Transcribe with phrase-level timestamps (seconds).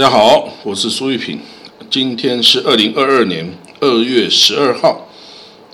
[0.00, 1.38] 大家好，我是苏玉平。
[1.90, 3.46] 今天是二零二二年
[3.80, 5.06] 二月十二号，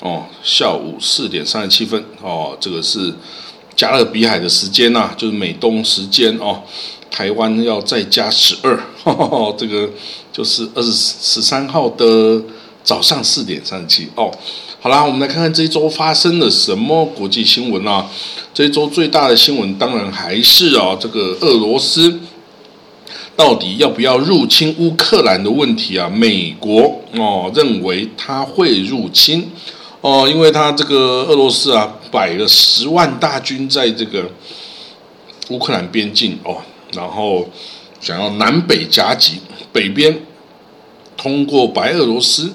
[0.01, 3.15] 哦，下午四点三十七分，哦，这个是
[3.77, 6.61] 加勒比海的时间呐，就是美东时间哦。
[7.09, 8.77] 台湾要再加十二，
[9.57, 9.89] 这个
[10.33, 12.43] 就是二十十三号的
[12.83, 14.29] 早上四点三十七哦。
[14.81, 18.11] 好啦，我们来看看这一周发生了什么国际新闻啊？
[18.53, 22.19] 这一周最大的新闻当然还是啊，这个俄罗斯。
[23.37, 26.09] 到底要不要入侵乌克兰的问题啊？
[26.09, 29.51] 美国哦认为他会入侵
[30.01, 34.31] 哦，因为他这个俄罗斯啊摆了十万大军在这个
[35.51, 36.57] 乌克兰边境哦，
[36.93, 37.47] 然后
[38.01, 39.35] 想要南北夹击，
[39.71, 40.19] 北边
[41.17, 42.51] 通过白俄罗斯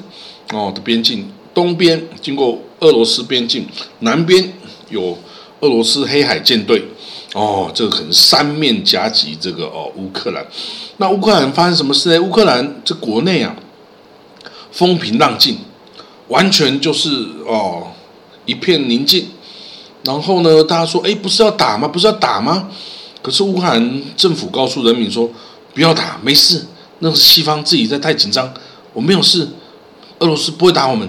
[0.52, 3.68] 哦的边境，东边经过俄罗斯边境，
[4.00, 4.52] 南边
[4.90, 5.18] 有
[5.60, 6.82] 俄罗斯黑海舰队。
[7.34, 10.46] 哦，这个可能三面夹击这个哦，乌克兰。
[10.98, 12.20] 那乌克兰发生什么事呢？
[12.22, 13.56] 乌克兰这国内啊，
[14.72, 15.58] 风平浪静，
[16.28, 17.10] 完全就是
[17.48, 17.88] 哦
[18.46, 19.30] 一片宁静。
[20.04, 21.88] 然后呢，大家说，哎，不是要打吗？
[21.88, 22.68] 不是要打吗？
[23.22, 25.30] 可是乌克兰政府告诉人民说，
[25.74, 26.66] 不要打，没事，
[27.00, 28.52] 那是西方自己在太紧张，
[28.94, 29.48] 我没有事，
[30.20, 31.08] 俄罗斯不会打我们。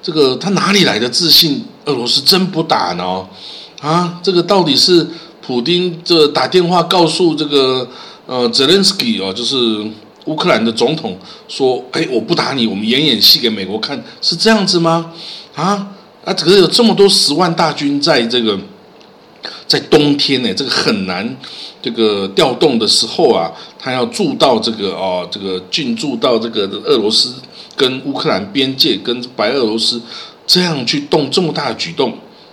[0.00, 1.64] 这个他哪里来的自信？
[1.84, 3.26] 俄罗斯真不打呢？
[3.80, 5.06] 啊，这个到底是
[5.42, 7.88] 普京这打电话告诉这个
[8.26, 9.56] 呃泽连斯基哦，就是
[10.24, 15.12] 乌克兰的总统说，哎，我不打你，我们演演戏给美国看，是这样子吗？
[15.54, 15.88] 啊
[16.24, 18.58] 啊，可是有这么多十万大军在这个
[19.68, 21.36] 在冬天呢，这个很难
[21.80, 27.34] 这个调动的时候啊，他要驻到这个哦，这个进驻到这个俄罗斯
[27.76, 30.02] 跟乌克兰边界，跟白俄罗斯
[30.46, 32.12] 这样去动这么大的举动。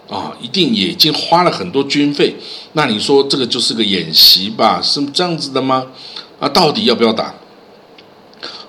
[0.09, 2.36] 啊，一定也已经花了很多军费，
[2.74, 4.81] 那你说这个就是个演习吧？
[4.81, 5.88] 是这样子的吗？
[6.40, 7.34] 啊，到底要不要打？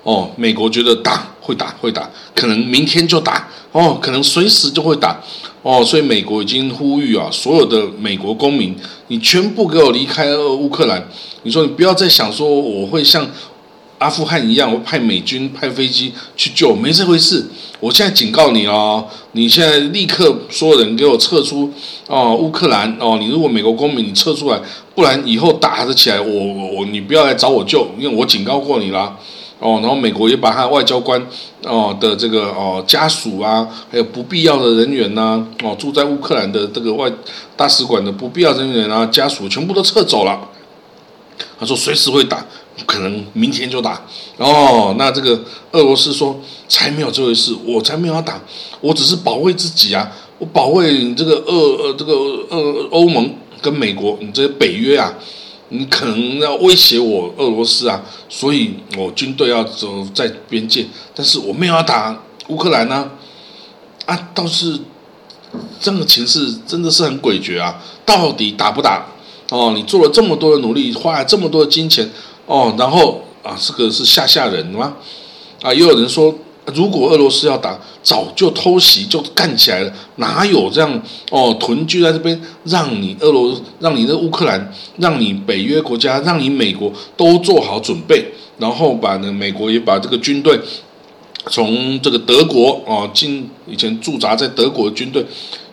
[0.03, 5.19] 哦，美国觉得打会打会打，可能明天就打哦，可能随时就会打
[5.61, 8.75] 哦，所以美国已经呼吁啊，所有的美国公民，
[9.07, 11.07] 你全部给我离开乌克兰。
[11.43, 13.29] 你说你不要再想说我会像。
[13.97, 17.45] 阿富汗一样，我派美军派飞机去救，没这回事。
[17.79, 21.71] 我现在警告你哦，你现在立刻所有人给我撤出
[22.07, 24.59] 哦，乌克兰哦，你如果美国公民，你撤出来，
[24.93, 29.15] 不然以后打得起来，我我我你不要来找我救，因为我警告过你啦。
[29.59, 31.21] 哦，然后美国也把他外交官
[31.63, 37.09] 哦的这个哦家属啊，还有不必要的人员呐，哦住在乌克兰的这个外
[37.55, 40.49] 大使馆的不必要人员啊家属全部都撤走了。
[41.57, 42.45] 他说随时会打。
[42.85, 44.01] 可能明天就打
[44.37, 45.41] 哦，那这个
[45.71, 46.37] 俄罗斯说
[46.67, 48.41] 才没有这回事，我才没有要打，
[48.81, 51.53] 我只是保卫自己啊，我保卫你这个俄
[51.83, 52.13] 呃这个
[52.49, 55.13] 呃欧盟跟美国，你这些北约啊，
[55.69, 63.09] 你可能要威胁我俄罗斯啊，所以我军队要走在边界，但是我没有要打乌克兰呢，
[64.05, 64.77] 啊，倒是
[65.79, 69.07] 这个情势真的是很诡谲啊，到底打不打？
[69.51, 72.09] 哦，你做了这么多的努力，花了这么多的金钱。
[72.45, 74.95] 哦，然后啊，这个是吓吓人吗？
[75.61, 76.33] 啊，也有人说，
[76.73, 81.01] 如果俄罗斯要打，早就偷袭就干起来了，哪有这样
[81.31, 81.55] 哦？
[81.59, 88.25] 屯居在这边，让你俄罗，让你的乌克兰，让你北约国家，让你美国都做好准备，
[88.59, 90.59] 然后把呢美国也把这个军队
[91.49, 95.25] 从这个德国哦，进以前驻扎在德国的军队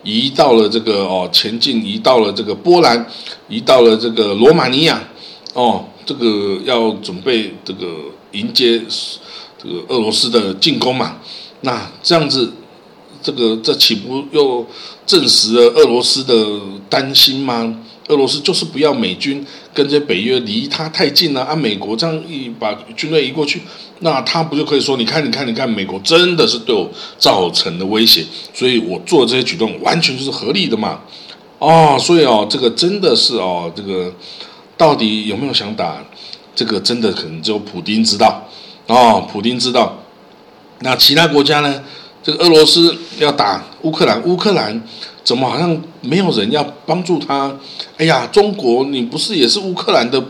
[0.03, 3.05] 移到了这个哦前进，移到了这个波兰，
[3.47, 5.01] 移到了这个罗马尼亚
[5.53, 5.85] 哦。
[6.05, 7.85] 这个要准备这个
[8.31, 8.81] 迎接
[9.61, 11.17] 这个俄罗斯的进攻嘛？
[11.61, 12.51] 那这样子，
[13.21, 14.67] 这个这岂不又
[15.05, 16.59] 证实了俄罗斯的
[16.89, 17.79] 担心吗？
[18.09, 21.55] 俄罗斯就是不要美军跟这北约离他太近了啊！
[21.55, 23.61] 美国这样一把军队移过去，
[23.99, 30.99] 那他不就可以说：你看，你看，你看，美国真的是对我造成的威胁，所以我做这些举动完全就是合理的嘛？
[31.59, 34.13] 哦，所以哦，这个真的是哦，这个。
[34.77, 36.03] 到底有没有想打？
[36.55, 38.47] 这个真的可能只有普京知道
[38.85, 39.97] 哦，普京知道。
[40.81, 41.83] 那其他国家呢？
[42.21, 44.81] 这个俄罗斯要打乌克兰，乌克兰
[45.23, 47.53] 怎么好像没有人要帮助他？
[47.97, 50.23] 哎呀，中国你不是也是乌克兰的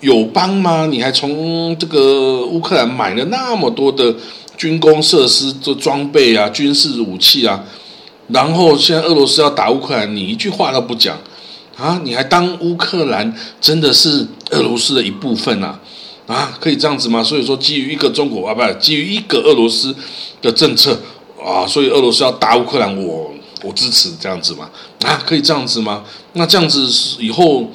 [0.00, 0.86] 友邦吗？
[0.86, 4.14] 你还从这个乌克兰买了那么多的
[4.56, 7.64] 军工设施、这装备啊、军事武器啊，
[8.28, 11.16] 然后现在俄罗斯要打乌克兰，你一句话都不讲。
[11.80, 12.00] 啊！
[12.04, 15.80] 你还当乌克兰真的是俄罗斯的一部分啊？
[16.26, 17.24] 啊，可以这样子吗？
[17.24, 19.94] 所以说，基于一个中国啊，不，基于一个俄罗斯
[20.42, 21.00] 的政策
[21.42, 23.32] 啊，所以俄罗斯要打乌克兰，我
[23.62, 24.68] 我支持这样子吗？
[25.04, 26.04] 啊，可以这样子吗？
[26.34, 26.86] 那这样子
[27.18, 27.68] 以后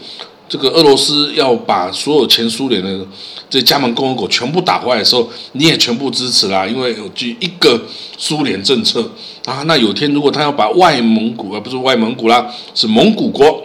[0.47, 3.05] 这个俄罗斯要把所有前苏联的
[3.49, 7.81] 这加盟共和国全部打坏的时候，你也全部支持啦，因为有基于一个
[8.17, 9.01] 苏联政策
[9.45, 9.63] 啊。
[9.65, 13.61] 那有天如果他要把外蒙古啊不是外蒙古啦，是蒙古国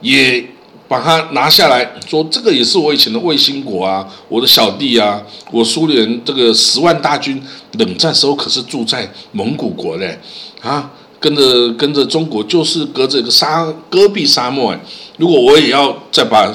[0.00, 0.44] 也
[0.88, 7.42] 把它拿下来，说这个也是我以前的卫星国啊，我的小弟啊，我苏联这个十万大军
[7.72, 10.18] 冷战时候可是住在蒙古国嘞
[10.60, 10.90] 啊。
[11.20, 14.80] 跟着跟着中国就是隔着一个沙戈壁沙漠哎，
[15.18, 16.50] 如果我也要再把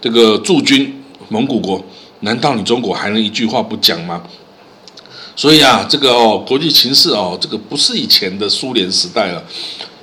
[0.00, 1.84] 这个驻军蒙古国，
[2.20, 4.22] 难道你中国还能一句话不讲吗？
[5.34, 9.42] 所以啊，这个哦，国际形势哦，这个不是以前的苏联时代了。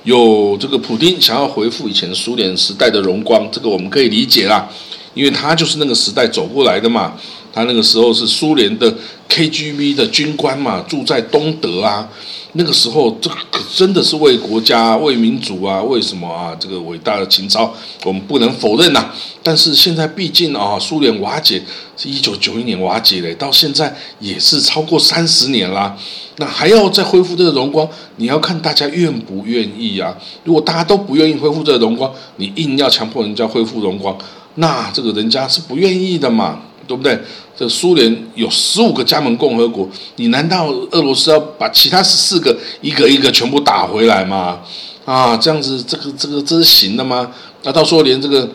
[0.04, 4.68] 有这个普丁想要回复以前苏联时代的荣光，这个我们可以理解啦，
[5.14, 7.14] 因为他就是那个时代走过来的嘛。
[7.52, 8.92] 他那个时候是苏联的
[9.28, 12.08] KGB 的军官嘛，住在东德啊。
[12.56, 16.54] 那个时候，这可真的是为国家、为民族啊，为什么啊？
[16.58, 17.74] 这个伟大的情操，
[18.04, 19.10] 我们不能否认呐。
[19.42, 21.60] 但是现在，毕竟啊，苏联瓦解
[21.96, 25.96] 是一九九一年瓦解嘞，到现在也是超过三十年啦。
[26.36, 30.16] 那还要再恢复这个荣光，你要看大家愿不愿意啊。
[30.44, 34.16] 如果大家都不愿意恢复这个荣光，你硬要强迫人家恢复荣光，
[34.54, 36.60] 那这个人家是不愿意的嘛。
[36.86, 37.18] 对不对？
[37.56, 44.58] 这苏联有十五个加盟共和国，你难道俄罗斯要把其他十四个一个一个全部打回来吗？
[45.04, 47.30] 啊，这样子，这个这个这是行的吗？
[47.62, 48.48] 那到时候连这个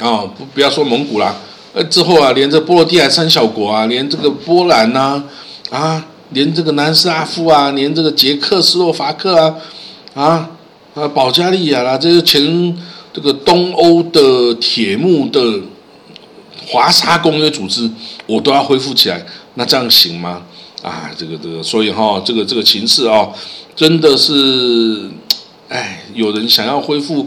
[0.00, 1.36] 啊，不不要说蒙古啦，
[1.72, 5.22] 呃，之后啊，连这波罗的海三小国啊，连这个波兰呐，
[5.70, 9.54] 啊，连这个南斯拉夫啊，连这个捷克斯洛伐克啊，
[10.14, 10.50] 啊
[10.94, 12.76] 啊，保加利亚啦，这些前
[13.12, 15.40] 这个东欧的铁幕的。
[16.68, 17.90] 华沙公约组织，
[18.26, 19.24] 我都要恢复起来，
[19.54, 20.42] 那这样行吗？
[20.82, 23.26] 啊，这个这个，所以哈，这个这个情势啊，
[23.74, 25.10] 真的是，
[25.68, 27.26] 哎，有人想要恢复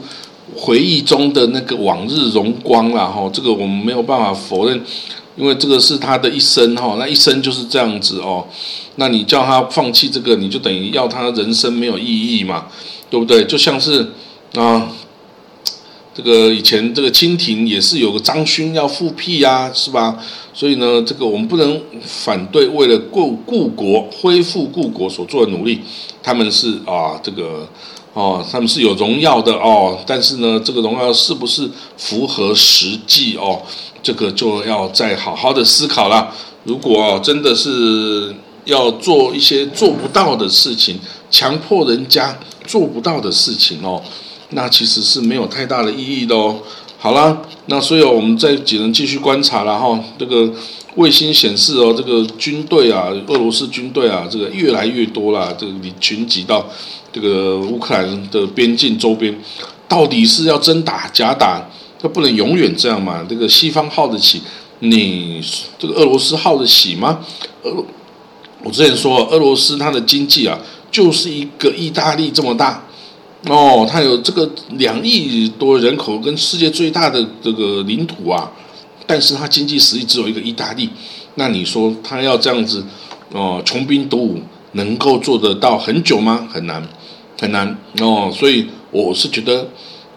[0.55, 4.79] 回忆中的那个往日荣光了哈，这个我们没有办法否认，
[5.35, 8.45] 因为这个是他的一生哈，那一生就是这样子哦，
[8.97, 12.67] 那你叫他放弃这个，你就等于要他人生没有意义嘛，
[13.09, 13.43] 对不对？
[13.45, 14.11] 就像是
[14.55, 14.87] 啊。
[16.13, 20.17] 这个以前这个清廷也是有个张勋要复辟呀，是吧？
[20.53, 25.79] 所以呢，这个我们不能反对为了故故国恢复故国所做的努力，
[26.21, 27.65] 他们是啊，这个
[28.13, 29.97] 哦，他们是有荣耀的哦。
[30.05, 33.61] 但是呢，这个荣耀是不是符合实际哦？
[34.03, 36.35] 这个就要再好好的思考了。
[36.65, 38.35] 如果真的是
[38.65, 40.99] 要做一些做不到的事情，
[41.29, 42.37] 强迫人家
[42.67, 44.03] 做不到的事情哦。
[44.51, 46.59] 那其实是没有太大的意义的哦。
[46.97, 49.99] 好了，那所以我们再只能继续观察了哈。
[50.19, 50.47] 这个
[50.97, 56.63] 卫星显示哦，这个军队啊，俄罗斯军队啊，这个越来越多了，这个你群集到
[57.11, 59.35] 这个乌克兰的边境周边，
[59.87, 61.67] 到底是要真打假打？
[61.99, 63.25] 它不能永远这样嘛？
[63.27, 64.41] 这个西方耗得起，
[64.79, 65.43] 你
[65.79, 67.19] 这个俄罗斯耗得起吗？
[67.63, 67.83] 俄，
[68.63, 70.59] 我之前说俄罗斯它的经济啊，
[70.91, 72.83] 就是一个意大利这么大。
[73.47, 78.51] 哦，它有这个两亿多人口，跟世界最大的这个领土啊，
[79.07, 80.89] 但是它经济实力只有一个意大利，
[81.35, 82.85] 那你说它要这样子
[83.31, 84.39] 哦，穷兵黩武，
[84.73, 86.47] 能够做得到很久吗？
[86.51, 86.87] 很难，
[87.39, 88.31] 很难哦。
[88.31, 89.67] 所以我是觉得，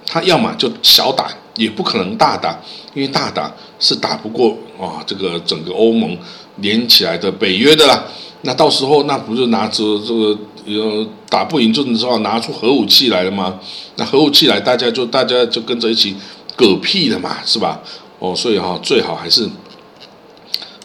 [0.07, 2.61] 他要么就小打，也不可能大打，
[2.93, 3.51] 因为大打
[3.81, 6.15] 是打不过啊，这个整个欧盟
[6.57, 8.05] 连起来的北约的啦。
[8.45, 10.39] 那到时候那不是拿着这个？
[10.67, 13.61] 有打不赢，就只好拿出核武器来了吗？
[13.97, 16.17] 那核武器来，大家就大家就跟着一起
[16.57, 17.83] 嗝屁了嘛，是吧？
[18.19, 19.47] 哦，所以哈，最好还是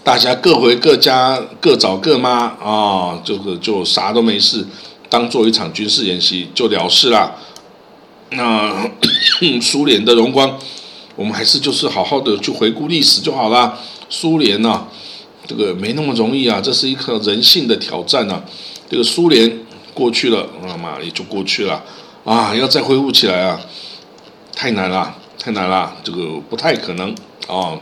[0.04, 4.68] 大家各回各家，各找各妈啊，这个就啥都没事，
[5.08, 7.34] 当做一场军事演习就了事啦。
[8.32, 8.92] 那
[9.64, 10.60] 苏联的荣光，
[11.16, 13.80] 我们还是就是好好的去回顾历史就好啦。
[14.10, 14.86] 苏联呢，
[15.50, 18.42] 这个没那么容易啊，这是一颗人性的挑战啊。
[18.88, 19.66] 这个苏联。
[19.92, 21.84] 过去了，那么也就过去了
[22.24, 22.56] 啊！
[22.56, 23.60] 要再恢复起来啊，
[24.56, 27.10] 太难了，太难了，这个不太可能
[27.48, 27.76] 啊。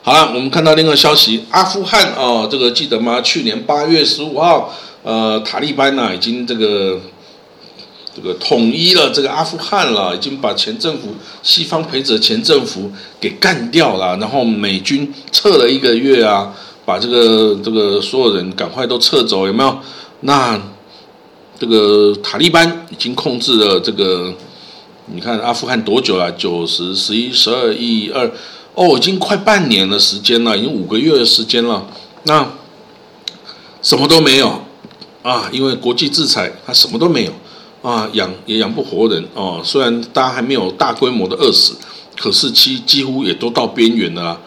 [0.00, 3.20] 好了，我们看到另一个消息，阿富汗啊，这个记得吗？
[3.20, 4.72] 去年八月十五号，
[5.02, 6.98] 呃，塔利班呢已经这个
[8.16, 16.54] 这个统一了这个阿富汗了，已经把前政府西方陪着前政府给干掉了，然后美军撤了一个月啊，
[16.86, 19.78] 把这个这个所有人赶快都撤走，有没有？
[20.20, 20.58] 那。
[21.58, 24.30] 这个塔利班已经控制了这个，
[25.06, 26.30] 你看阿富汗多久了？
[26.32, 28.30] 九十、十一、十二、一、二，
[28.74, 31.86] 哦，已经快半年的时间了，已经五个月的时间了。
[32.24, 32.46] 那
[33.80, 34.60] 什么都没有
[35.22, 37.32] 啊，因为国际制裁，他什么都没有
[37.86, 39.60] 啊，养也养不活人哦。
[39.62, 41.76] 虽然大家还没有大规模的饿死，
[42.16, 44.40] 可是几几乎也都到边缘了啦，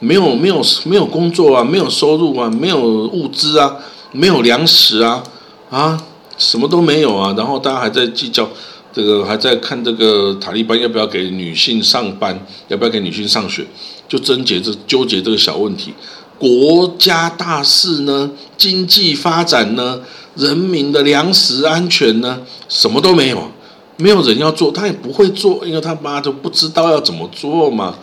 [0.00, 3.76] 没有没有没有工作啊，没有收入啊，没有物资啊，
[4.10, 5.22] 没有粮食啊，
[5.70, 6.02] 啊，
[6.36, 8.48] 什么都没有啊，然后大家还在计较
[8.92, 13.64] 这个，还在看这个塔利班要不要给女性上班，要不要给女性上学，
[14.08, 15.94] 就纠结这纠结这个小问题。
[16.36, 20.00] 国家大事呢，经济发展呢，
[20.40, 23.50] 人民的粮食安全呢，什么都没有，
[23.96, 27.94] 没有人要做，他也不会做，因为他妈就不知道要怎么做嘛。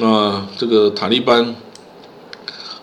[0.00, 1.54] 啊，这个塔利班，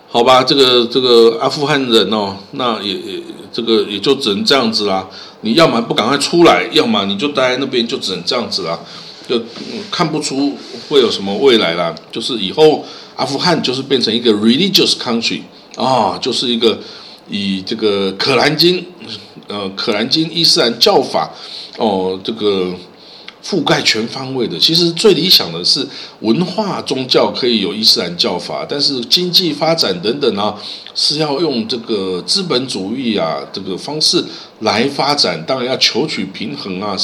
[0.08, 3.22] 好吧，这个这个阿富汗人哦，那也也
[3.52, 5.08] 这个也就只能这样子啦。
[5.40, 8.78] 你要么不赶快出来，要么你就待在那边，就只能这样子啦。
[9.28, 9.40] 就
[9.90, 10.52] 看不出
[10.88, 12.84] 会有什么未来啦，就是以后。
[13.18, 15.40] 阿富汗就是变成一个 religious country
[15.74, 16.78] 啊，就是一个
[17.28, 18.84] 以这个可兰经，
[19.46, 21.30] 呃，可兰经伊斯兰教法
[21.76, 22.72] 哦，这个
[23.44, 24.58] 覆盖全方位的。
[24.58, 25.86] 其实最理想的是
[26.20, 30.56] 文化宗教可以有伊斯兰教法，但是经济发展等等啊，
[30.94, 34.24] 是要用这个资本主义啊这个方式
[34.60, 35.44] 来发展。
[35.46, 36.96] 当然要求取平衡啊。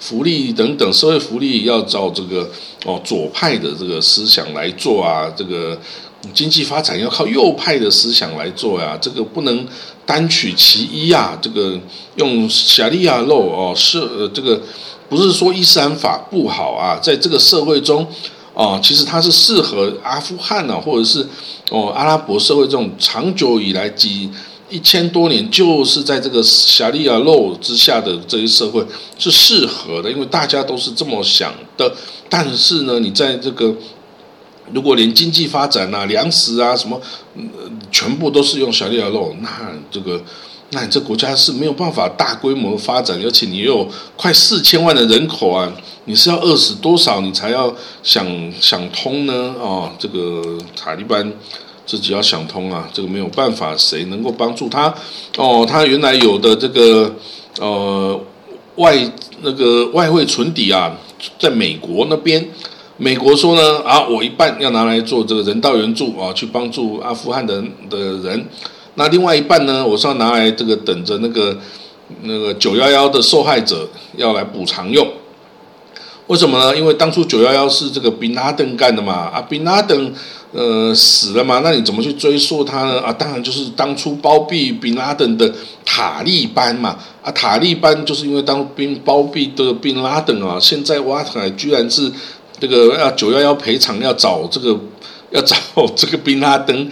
[0.00, 2.48] 福利等等，社会福利要照这个
[2.84, 5.76] 哦左派的这个思想来做啊，这个
[6.34, 9.66] 经济发展要靠右派的思想来做呀，这个不能
[10.04, 11.78] 单取其一啊，这个
[12.16, 14.60] 用夏利亚肉哦是呃这个
[15.08, 18.06] 不是说伊斯兰法不好啊，在这个社会中
[18.54, 21.26] 哦，其实它是适合阿富汗啊，或者是
[21.70, 24.28] 哦阿拉伯社会这种长久以来几。
[24.70, 28.84] 一千多年就是在这个夏利亚肉之下的这些社会
[29.18, 31.90] 是适合的，因为大家都是这么想的。
[32.28, 33.74] 但是呢，你在这个
[34.72, 37.00] 如果连经济发展啊、粮食啊什么，
[37.90, 39.48] 全部都是用夏利亚肉，那
[39.90, 40.20] 这个
[40.70, 45.72] 那你这国家是没有办法大规模发展，而且你有快四千万的人口啊，
[46.04, 48.26] 你是要饿死多少你才要想
[48.60, 49.54] 想通呢？
[49.60, 51.32] 哦，这个塔利班。
[51.88, 54.94] 自己要想通啊，这个没有办法，谁能够帮助他？
[55.38, 57.10] 哦，他原来有的这个
[57.58, 58.20] 呃
[58.74, 58.94] 外
[59.40, 60.94] 那个外汇存底啊，
[61.38, 62.46] 在美国那边，
[63.00, 68.44] 美国说呢啊，我一半要拿来做这个人道援助啊，去帮助阿富汗的的人，
[68.96, 71.56] 那另外一半呢，我是要拿来这个等着那个
[72.22, 75.06] 那个九幺幺的受害者要来补偿用。
[76.26, 76.76] 为什么呢？
[76.76, 80.12] 因为当初九幺幺是这个宾拉登干的嘛，啊，宾拉登。
[80.50, 81.60] 呃，死了嘛？
[81.62, 82.98] 那你怎么去追溯他呢？
[83.00, 85.52] 啊，当然就是当初包庇宾拉登的
[85.84, 86.96] 塔利班嘛。
[87.22, 92.10] 啊，塔利班就是因为当兵包庇的宾拉登啊，现在挖出来居然是
[92.60, 94.78] 这个要九幺幺赔偿，要找这个
[95.30, 95.56] 要找
[95.96, 96.90] 这个宾拉登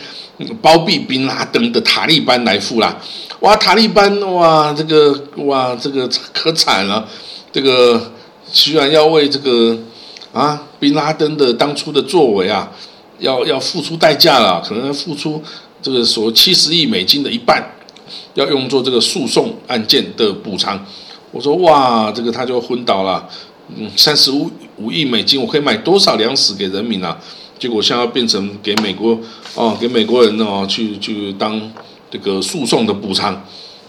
[0.61, 2.97] 包庇宾拉登的塔利班来付啦。
[3.41, 7.07] 哇，塔利班哇，这个哇，这个可惨了，
[7.53, 8.13] 这个
[8.53, 9.79] 居然要为这个
[10.33, 12.71] 啊宾拉登的当初的作为啊。
[13.19, 15.43] 要要付出代价了，可能要付出
[15.81, 17.67] 这个所七十亿美金的一半，
[18.35, 20.85] 要用作这个诉讼案件的补偿。
[21.31, 23.27] 我说哇，这个他就昏倒了。
[23.75, 27.19] 嗯，三十五五亿美金，我可以买多少粮食给人民啊？
[27.59, 29.19] 结果现在变成给美国
[29.55, 31.61] 哦，给美国人哦去去当
[32.11, 33.45] 这个诉讼的补偿。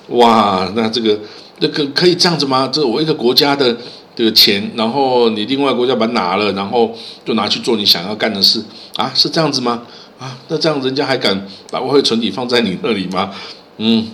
[0.10, 1.20] 哇，那这个
[1.60, 2.70] 这个可以这样子吗？
[2.72, 3.78] 这我一个国家的。
[4.18, 6.92] 这个钱，然后你另外国家把它拿了，然后
[7.24, 8.60] 就拿去做你想要干的事
[8.96, 9.12] 啊？
[9.14, 9.84] 是这样子吗？
[10.18, 13.30] 啊，那这样人家还敢把外汇存底放在你那里吗？
[13.78, 14.08] 嗯，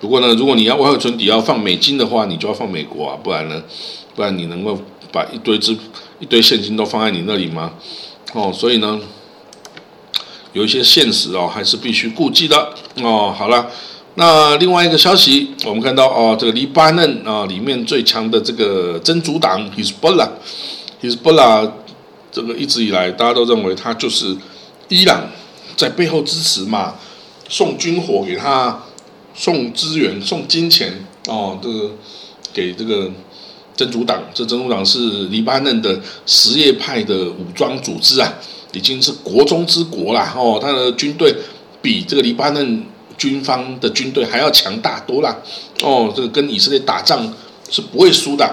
[0.00, 3.62] 不过呢，如果你要外汇存底要放美金的话，你就要放美国啊，不然呢，
[4.14, 4.78] 不然你能够
[5.12, 5.76] 把一堆资
[6.20, 7.72] 一堆现金都放在你那里吗？
[8.32, 9.00] 哦，所以呢，
[10.52, 13.34] 有一些现实哦，还是必须顾忌的哦。
[13.36, 13.70] 好了。
[14.14, 21.70] 那另外一个消息，我们看到哦，这个黎巴嫩啊里面最强的这个真主党 Hezbollah，Hezbollah
[22.32, 24.36] 这个一直以来大家都认为他就是
[24.88, 25.28] 伊朗
[25.76, 26.96] 在背后支持嘛，
[27.48, 28.82] 送军火给他，
[29.36, 31.92] 送资源、送金钱哦，这个
[32.52, 33.08] 给这个
[33.78, 38.30] 真主党，这真主党是黎巴嫩的什叶派的武装组织啊，
[38.72, 41.34] 已经是国中之国啦哦，他的军队
[41.80, 42.84] 比这个黎巴嫩。
[43.18, 45.36] 军方的军队还要强大多了
[45.82, 47.34] 哦，这个跟以色列打仗
[47.68, 48.48] 是不会输的。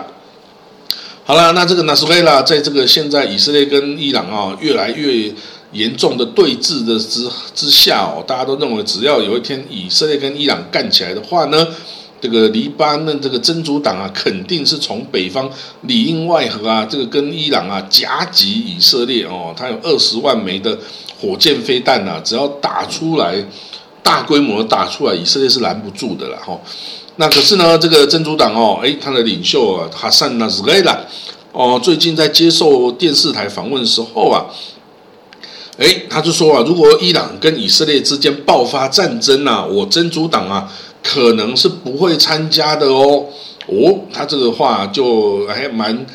[1.23, 5.31] 好了，那这个纳斯维拉在这个现在以色列跟伊朗啊越来越
[5.71, 11.67] 严重的对峙的之之下哦，大家都认为只要有一天以色列跟伊朗干起来的话呢，
[12.25, 15.47] 这个黎巴嫩这个真主党啊肯定是从北方
[15.81, 20.77] 里应外合啊，这个跟伊朗啊夹击以色列哦，他有二十万枚的
[21.21, 23.45] 火箭飞弹呐，只要打出来。
[24.05, 26.55] 大规模打出来，以色列是拦不住的了哈。
[27.15, 30.95] 那可是呢，这个真主党哦，哎，他的领袖啊，哈桑纳斯盖拉
[31.51, 34.45] 哦，最近在接受电视台访问的时候啊，
[35.79, 40.71] 哎，他就说啊，如果伊朗跟以色列之间爆发战争啊，我真主党啊
[41.07, 43.27] 可能是不会参加的哦。
[43.67, 46.05] 哦，他这个话就还蛮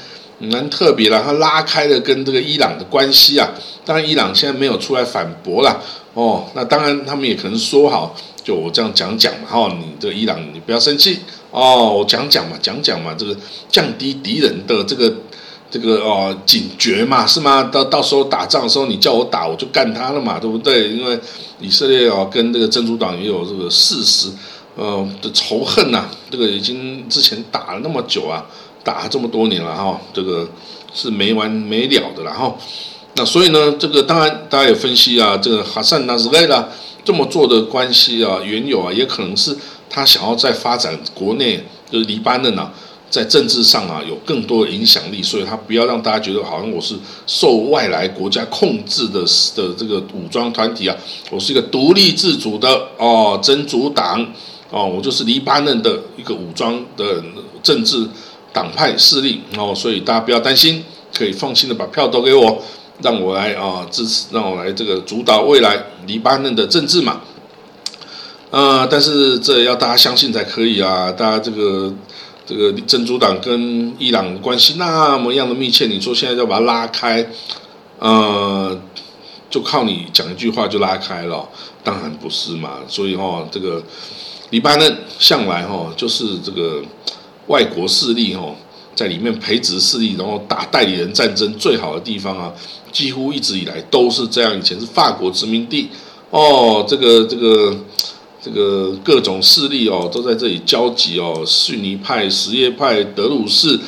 [0.40, 3.48] 蛮特别了，他拉开了跟这个伊朗的关系啊。
[3.84, 5.80] 当然，伊朗现在没有出来反驳了。
[6.14, 9.46] 哦，那当然，他们也可能说好，就我这样讲讲嘛。
[9.48, 11.20] 哈，你这个伊朗，你不要生气
[11.52, 13.36] 哦，我讲讲嘛，讲讲嘛，这个
[13.68, 15.12] 降低敌人的这个
[15.70, 17.62] 这个哦警觉嘛，是吗？
[17.64, 20.88] 到到时候打仗的时候，你叫我打，我就干他了嘛，对不对？
[20.90, 21.18] 因为
[21.60, 24.28] 以色列哦跟这个真主党也有这个事实
[24.76, 28.46] 呃的仇恨呐，这个已经之前打了那么久啊，
[28.82, 30.48] 打了这么多年了哈，这个
[30.92, 32.56] 是没完没了的，然后。
[33.16, 36.66] 那所以呢，这个当然大家也分析啊，这个哈桑纳斯雷拉
[37.04, 39.54] 这么做的关系啊，缘由啊，也可能是
[39.90, 41.60] 他想要在发展国内，
[41.90, 42.72] 就是黎巴嫩啊，
[43.10, 46.94] 在政治上啊有更多的影响力，所以他不要让大家觉得好像我是
[47.26, 49.20] 受外来国家控制的
[49.56, 50.96] 的这个武装团体啊，
[51.32, 54.24] 我是一个独立自主的哦真主党
[54.70, 57.22] 哦，我就是黎巴嫩的一个武装的
[57.62, 58.08] 政治
[58.52, 60.84] 党派势力哦，所以大家不要担心，
[61.16, 62.62] 可以放心的把票投给我。
[63.02, 67.22] 让我来啊支持，让我来这个主导未来黎巴嫩的政治嘛，
[68.50, 71.10] 呃，但是这要大家相信才可以啊！
[71.10, 71.90] 大家这个
[72.44, 77.26] 这个真主党跟伊朗关系那么样的密切，你说现在要把它拉开，
[77.98, 78.78] 呃，
[79.48, 81.48] 就靠你讲一句话就拉开了？
[81.82, 82.80] 当然不是嘛！
[82.86, 83.82] 所以哦，这个
[84.50, 86.82] 黎巴嫩向来哈就是这个
[87.46, 88.54] 外国势力哈。
[88.92, 92.52] 在里面培植势力，然后打代理人战争最好的地方啊，
[92.92, 94.54] 几乎一直以来都是这样。
[94.58, 95.88] 以前是法国殖民地
[96.28, 97.74] 哦，这个这个
[98.42, 103.78] 这个各种势力哦都在这里交集哦，逊尼派、什叶派、德鲁士、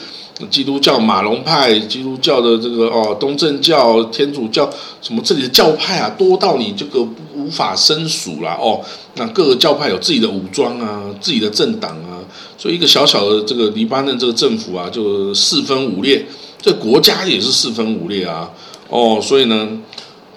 [0.48, 4.70] 基督教、马龙派、基督教的这个哦东正教、天主教
[5.02, 7.06] 什么这里的教派啊，多到你这个
[7.42, 8.80] 无法申数啦哦。
[9.16, 12.20] 那各个教派有自己的武装啊，自己的政党啊。
[12.56, 16.24] 所以一个小小的这个黎巴嫩这个政府啊，就四分五裂，
[16.60, 18.48] 这国家也是四分五裂啊。
[18.88, 19.68] 哦，所以呢，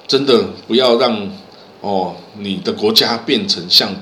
[0.07, 1.29] 真的不要让
[1.81, 3.93] 哦你的国家变成像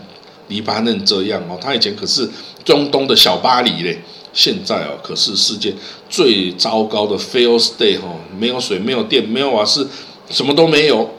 [0.48, 1.58] 黎巴嫩这样哦。
[1.60, 2.30] 他以前可是
[2.64, 4.00] 中东的小巴黎嘞，
[4.32, 5.74] 现在哦可是世界
[6.10, 8.08] 最糟糕的 fail state 哈，
[8.40, 9.88] 没有水，没有电，没有瓦斯，
[10.30, 11.10] 什么都没有，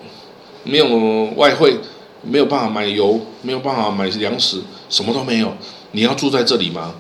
[0.65, 0.87] 没有
[1.37, 1.79] 外汇，
[2.23, 5.53] 没有办法买油，没有办法买粮食，什么都没有。
[5.93, 6.95] 你要住在这里吗？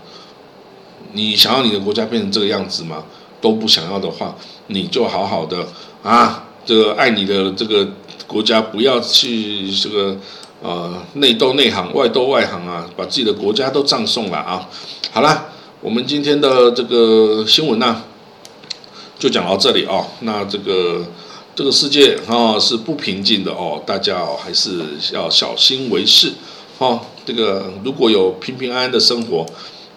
[1.12, 3.04] 你想要你的国家变成这个样子吗？
[3.40, 4.34] 都不想要的话，
[4.68, 5.66] 你就好好的
[6.02, 7.86] 啊，这个爱你的这个
[8.26, 10.16] 国家，不要去这个
[10.62, 14.68] 呃内斗内行，外斗外行啊，把自己的国家都葬送了啊！
[15.12, 15.48] 好了，
[15.80, 18.02] 我们今天的这个新闻呢，
[19.18, 20.06] 就讲到这里哦。
[20.20, 21.04] 那这个
[21.56, 24.80] 这个世界啊是不平静的哦，大家哦还是
[25.12, 26.32] 要小心为是
[26.78, 27.00] 哦。
[27.24, 29.46] 这个如果有平平安安的生活，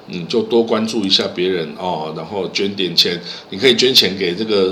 [0.06, 4.72] 你就多关注一下别人哦，然后捐点钱，你可以捐钱给这个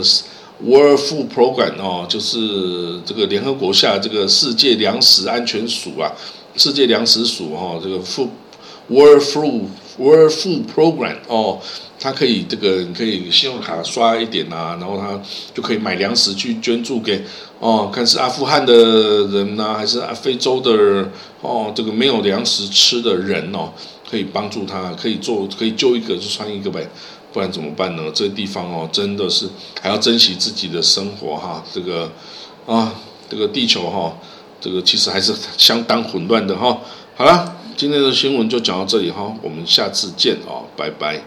[0.63, 6.11] World Food Program 哦，就是这个联合国下这个世界粮食安全署啊，
[6.55, 8.29] 世界粮食署哈，这个 Food
[8.89, 9.63] World Food
[9.97, 11.59] World Food Program 哦。
[11.97, 15.19] 他可以这个，你可以信用卡刷一点啊，然后他
[15.55, 17.23] 就可以买粮食去捐助给
[17.59, 18.73] 哦，看是阿富汗的
[19.27, 21.09] 人呐，还是非洲的
[21.41, 23.71] 哦，这个没有粮食吃的人哦，
[24.07, 26.87] 可以帮助他，可以做，可以救一个就穿一个呗，
[27.31, 28.03] 不然怎么办呢？
[28.13, 29.47] 这个地方哦，真的是
[29.81, 32.11] 还要珍惜自己的生活哈，这个
[32.67, 32.93] 啊，
[33.29, 34.13] 这个地球哈，
[34.59, 36.77] 这个其实还是相当混乱的哈。
[37.15, 41.21] 好了，今天的新闻就讲到这里哈，我们下次见哦，拜拜。